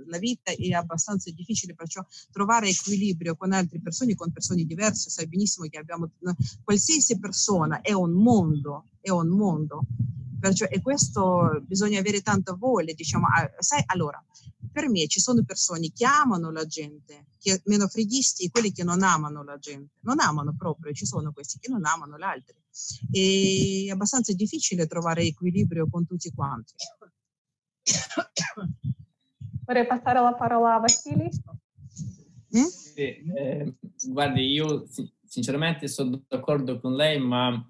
[0.06, 5.28] la vita è abbastanza difficile, perciò trovare equilibrio con altre persone, con persone diverse, sai
[5.28, 6.10] benissimo che abbiamo,
[6.64, 9.84] qualsiasi persona è un mondo, è un mondo.
[10.40, 13.28] Perciò, e questo bisogna avere tanta voglia, diciamo,
[13.60, 14.20] sai, allora,
[14.72, 19.04] per me ci sono persone che amano la gente, che meno freghisti, quelli che non
[19.04, 22.56] amano la gente, non amano proprio, ci sono questi che non amano gli altri
[23.10, 26.74] e è abbastanza difficile trovare equilibrio con tutti quanti.
[29.64, 31.28] Vorrei passare la parola a Vasili.
[32.56, 32.64] Mm?
[32.64, 33.74] Sì, eh,
[34.08, 34.86] guardi, io
[35.24, 37.64] sinceramente sono d'accordo con lei, ma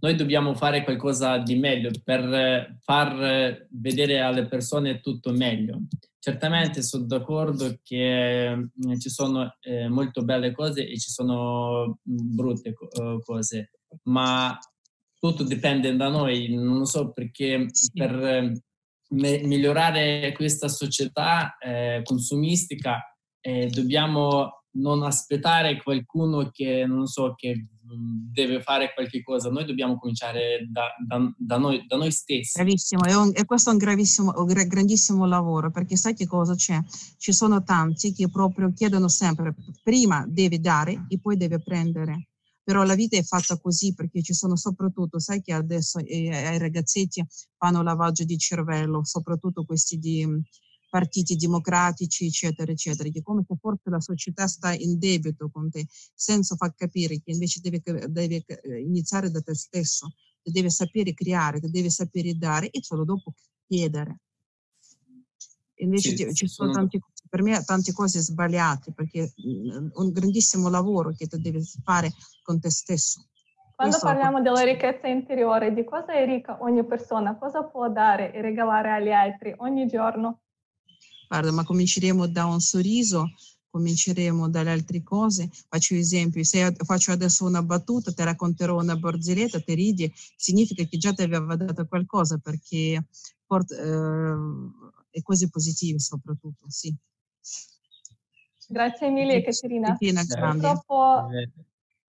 [0.00, 5.82] noi dobbiamo fare qualcosa di meglio per far vedere alle persone tutto meglio.
[6.18, 12.72] Certamente sono d'accordo che eh, ci sono eh, molto belle cose e ci sono brutte
[12.72, 13.70] co- eh, cose,
[14.04, 14.58] ma
[15.18, 16.54] tutto dipende da noi.
[16.54, 17.90] Non so perché sì.
[17.92, 18.52] per
[19.08, 23.00] me- migliorare questa società eh, consumistica
[23.40, 27.66] eh, dobbiamo non aspettare qualcuno che, non so, che
[28.32, 32.58] deve fare qualche cosa, noi dobbiamo cominciare da, da, da, noi, da noi, stessi.
[32.60, 36.54] Bravissimo, è un, e questo è un, gravissimo, un grandissimo lavoro, perché sai che cosa
[36.54, 36.78] c'è?
[37.16, 42.28] Ci sono tanti che proprio chiedono sempre, prima devi dare e poi devi prendere.
[42.66, 46.58] Però la vita è fatta così perché ci sono soprattutto, sai che adesso eh, ai
[46.58, 47.24] ragazzetti
[47.56, 50.26] fanno lavaggio di cervello, soprattutto questi di
[50.90, 55.86] partiti democratici, eccetera, eccetera, che come se forse la società sta in debito con te,
[56.12, 61.14] senza far capire che invece devi, devi eh, iniziare da te stesso, che devi sapere
[61.14, 63.34] creare, che devi sapere dare e solo dopo
[63.68, 64.18] chiedere.
[65.76, 67.00] Invece sì, ci sono, sono tanti,
[67.36, 72.10] per me tante cose sbagliate perché mm, un grandissimo lavoro che tu devi fare
[72.42, 73.26] con te stesso.
[73.74, 77.36] Quando Questo parliamo della ricchezza interiore, di cosa è ricca ogni persona?
[77.36, 80.40] Cosa può dare e regalare agli altri ogni giorno?
[81.28, 83.32] Guarda, ma cominceremo da un sorriso,
[83.68, 85.50] cominceremo dalle altre cose.
[85.68, 90.96] Faccio esempio, se faccio adesso una battuta, ti racconterò una barzelletta, ti ridi, significa che
[90.96, 93.04] già ti aveva dato qualcosa perché
[93.44, 94.36] port, eh,
[95.10, 96.94] è cose positive soprattutto, sì.
[98.68, 99.96] Grazie mille Caterina.
[99.96, 101.28] Purtroppo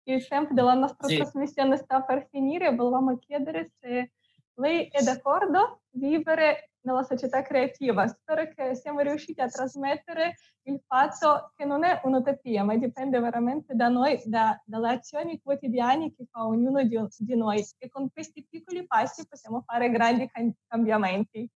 [0.05, 1.17] il tempo della nostra sì.
[1.17, 4.13] trasmissione sta per finire, volevamo chiedere se
[4.55, 8.07] lei è d'accordo vivere nella società creativa.
[8.07, 13.75] Spero che siamo riusciti a trasmettere il fatto che non è un'utopia, ma dipende veramente
[13.75, 18.47] da noi, da, dalle azioni quotidiane che fa ognuno di, di, noi e con questi
[18.49, 20.31] piccoli passi possiamo fare grandi
[20.69, 21.49] cambiamenti.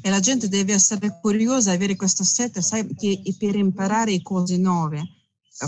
[0.00, 5.02] E la gente deve essere curiosa, avere questo set, sai, che per imparare cose nuove.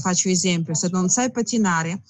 [0.00, 2.02] Faccio esempio, se non sai pattinare,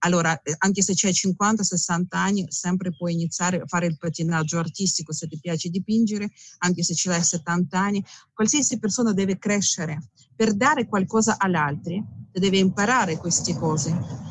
[0.00, 5.12] allora, eh, anche se c'hai 50-60 anni, sempre puoi iniziare a fare il pattinaggio artistico
[5.12, 8.04] se ti piace dipingere, anche se ce l'hai 70 anni.
[8.32, 14.27] Qualsiasi persona deve crescere per dare qualcosa agli altri, deve imparare queste cose.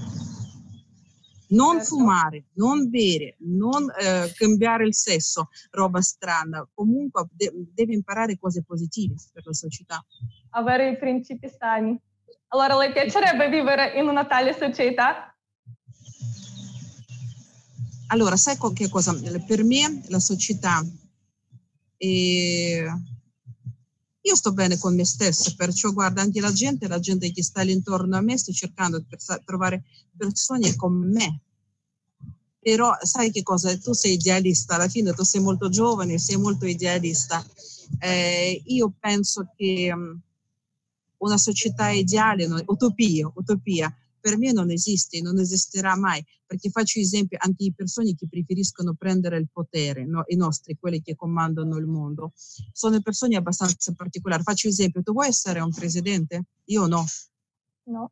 [1.50, 1.96] Non certo.
[1.96, 6.68] fumare, non bere, non eh, cambiare il sesso, roba strana.
[6.74, 10.04] Comunque de- deve imparare cose positive per la società.
[10.52, 11.98] Avere i principi sani.
[12.50, 15.36] Allora, le piacerebbe vivere in una tale società?
[18.08, 19.14] Allora, sai che cosa?
[19.46, 20.82] Per me la società,
[21.98, 22.86] eh,
[24.28, 27.62] io sto bene con me stessa, perciò guarda anche la gente, la gente che sta
[27.62, 29.06] intorno a me, sto cercando di
[29.46, 29.86] trovare
[30.18, 31.40] persone come me.
[32.60, 33.76] Però sai che cosa?
[33.78, 37.42] Tu sei idealista, alla fine tu sei molto giovane, sei molto idealista.
[38.00, 40.20] Eh, io penso che um,
[41.20, 47.00] una società ideale, no, utopia, utopia, per me non esiste, non esisterà mai, perché faccio
[47.00, 50.24] esempio anche di persone che preferiscono prendere il potere, no?
[50.28, 52.32] i nostri, quelli che comandano il mondo,
[52.72, 54.44] sono persone abbastanza particolari.
[54.44, 56.44] Faccio esempio, tu vuoi essere un presidente?
[56.66, 57.06] Io no.
[57.84, 58.12] No.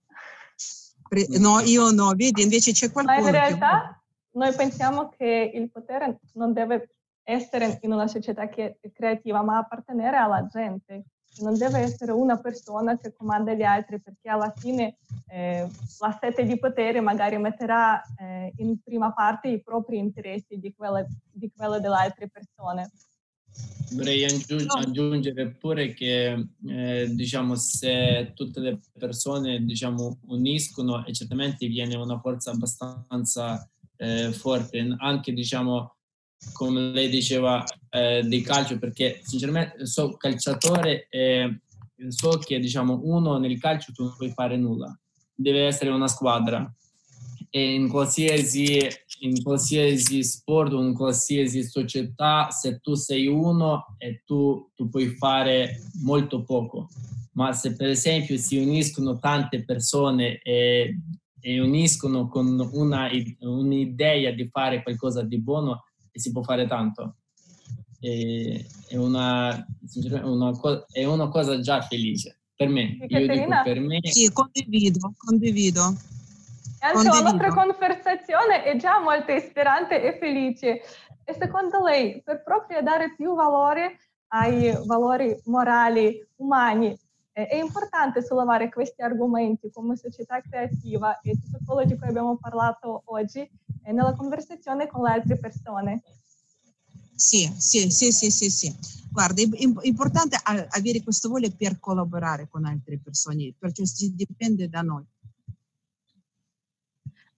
[1.08, 3.22] Pre- no, io no, vedi, invece c'è qualcuno.
[3.22, 4.38] Ma in realtà che...
[4.38, 6.90] noi pensiamo che il potere non deve
[7.24, 11.06] essere in una società che è creativa, ma appartenere alla gente
[11.40, 15.68] non deve essere una persona che comanda gli altri perché alla fine eh,
[16.00, 21.08] la sete di potere magari metterà eh, in prima parte i propri interessi di quelle,
[21.32, 22.92] di quelle delle altre persone.
[23.92, 32.20] Vorrei aggiungere pure che eh, diciamo, se tutte le persone diciamo, uniscono, certamente viene una
[32.20, 35.95] forza abbastanza eh, forte, anche diciamo,
[36.54, 41.60] come lei diceva eh, di calcio, perché sinceramente so calciatore e
[42.10, 44.98] so che diciamo, uno nel calcio tu non puoi fare nulla,
[45.34, 46.72] deve essere una squadra
[47.56, 48.86] e in qualsiasi,
[49.20, 55.80] in qualsiasi sport in qualsiasi società, se tu sei uno e tu, tu puoi fare
[56.02, 56.90] molto poco.
[57.32, 61.00] Ma se per esempio si uniscono tante persone e,
[61.40, 65.86] e uniscono con una, un'idea di fare qualcosa di buono,
[66.20, 67.16] si può fare tanto.
[68.00, 69.66] E, è, una,
[70.24, 70.52] una,
[70.92, 72.98] è una cosa già felice per me.
[73.08, 74.00] Io dico per me.
[74.04, 75.82] Sì, condivido, condivido.
[76.80, 80.82] Anche la nostra conversazione è già molto ispirante e felice.
[81.24, 83.98] E secondo lei, per proprio dare più valore
[84.28, 86.96] ai valori morali, umani,
[87.44, 93.02] è importante sollevare questi argomenti come società creativa e tutto quello di cui abbiamo parlato
[93.08, 93.46] oggi
[93.84, 96.02] nella conversazione con le altre persone.
[97.14, 98.76] Sì, sì, sì, sì, sì, sì.
[99.12, 99.48] Guarda, è
[99.82, 103.84] importante avere questo voglia per collaborare con altre persone, perché
[104.14, 105.06] dipende da noi.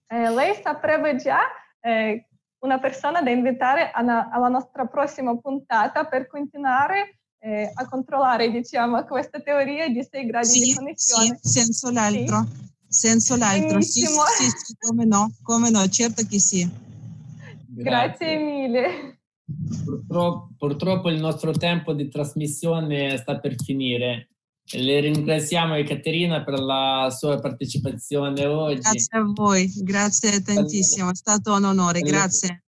[0.06, 1.40] Eh, lei saprebbe già
[1.80, 2.28] eh,
[2.60, 9.40] una persona da invitare alla, nostra prossima puntata per continuare eh, a controllare, diciamo, questa
[9.40, 11.38] teoria di sei gradi sì, di connessione.
[11.40, 12.46] Sì, senza l'altro.
[12.50, 12.66] Sì.
[12.90, 16.66] Senza l'altro, sì, sì, sì, come no, come no, certo che sì.
[17.66, 19.20] Grazie, Grazie mille.
[19.84, 24.30] Purtroppo, purtroppo il nostro tempo di trasmissione sta per finire.
[24.70, 28.80] Le ringraziamo Ekaterina per la sua partecipazione oggi.
[28.80, 32.64] Grazie a voi, grazie tantissimo, è stato un onore, grazie.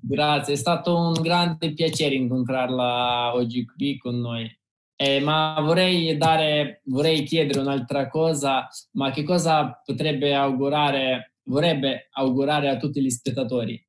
[0.00, 4.48] Grazie, è stato un grande piacere incontrarla oggi qui con noi.
[4.94, 12.68] Eh, ma vorrei, dare, vorrei chiedere un'altra cosa, ma che cosa potrebbe augurare, vorrebbe augurare
[12.68, 13.80] a tutti gli spettatori?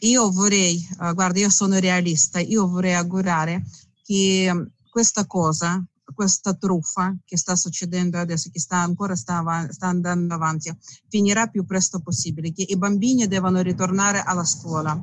[0.00, 3.62] Io vorrei, uh, guarda, io sono realista, io vorrei augurare
[4.02, 4.52] che
[4.90, 5.82] questa cosa,
[6.14, 10.72] questa truffa che sta succedendo adesso, che sta ancora sta, sta andando avanti,
[11.08, 15.00] finirà più presto possibile, che i bambini devono ritornare alla scuola,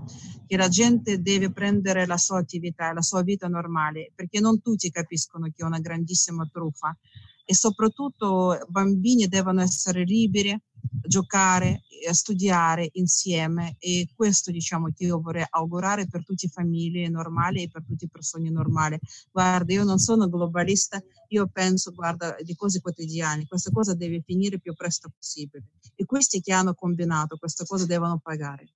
[0.47, 4.89] che la gente deve prendere la sua attività, la sua vita normale, perché non tutti
[4.89, 6.97] capiscono che è una grandissima truffa.
[7.45, 10.57] E soprattutto i bambini devono essere liberi,
[11.01, 17.63] giocare, studiare insieme e questo diciamo che io vorrei augurare per tutte le famiglie normali
[17.63, 18.99] e per tutte le persone normali.
[19.31, 24.59] Guarda, io non sono globalista, io penso, guarda, di cose quotidiane, questa cosa deve finire
[24.59, 25.65] più presto possibile
[25.95, 28.73] e questi che hanno combinato questa cosa devono pagare.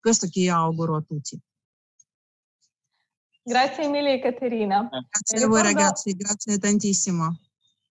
[0.00, 1.40] Questo che io auguro a tutti.
[3.42, 4.88] Grazie mille Caterina.
[4.88, 7.38] Grazie a voi ragazzi, grazie tantissimo.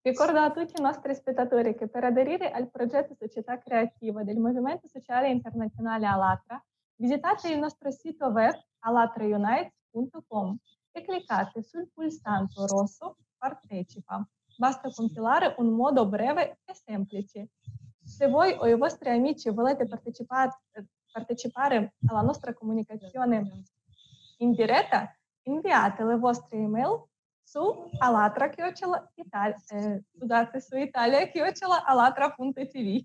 [0.04, 5.30] Ricordo a i nostri spettatori che per aderire al progetto Società Creativa del Movimento Sociale
[5.30, 6.62] Internazionale Alatra,
[6.96, 10.58] visitate il nostro sito web alatraunites.com
[10.92, 14.22] e cliccate sul pulsante rosso Partecipa.
[14.58, 17.52] Basta compilare un modo breve e semplice.
[18.02, 23.64] Se voi o i vostri amici volete partecipare alla nostra comunicazione
[24.36, 27.06] in diretta, inviate le vostre email
[27.44, 33.04] su Alatra Chiocciola Italia, eh, scusate, su Italia Chiocciola alatra.tv.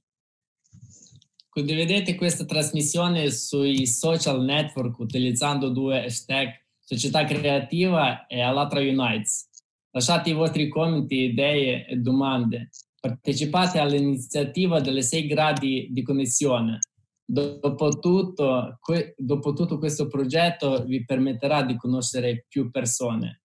[1.49, 9.47] Condividete questa trasmissione sui social network utilizzando due hashtag Società Creativa e Alatra Unites.
[9.91, 12.69] Lasciate i vostri commenti, idee e domande.
[12.99, 16.79] Partecipate all'iniziativa delle 6 gradi di connessione.
[17.25, 23.41] Dopotutto, que, dopo tutto questo progetto vi permetterà di conoscere più persone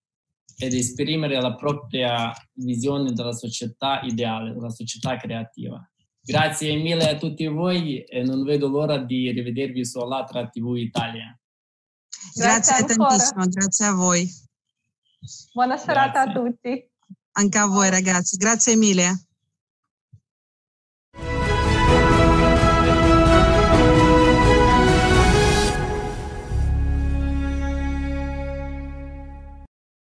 [0.57, 5.87] ed esprimere la propria visione della società ideale, della società creativa.
[6.21, 11.37] Grazie mille a tutti voi e non vedo l'ora di rivedervi su Alatra TV Italia.
[12.33, 14.27] Grazie, grazie tantissimo, grazie a voi.
[15.53, 16.39] Buona serata grazie.
[16.39, 16.89] a tutti.
[17.33, 19.25] Anche a voi ragazzi, grazie mille.